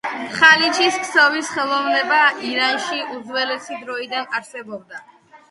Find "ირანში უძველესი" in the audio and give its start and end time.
2.53-3.79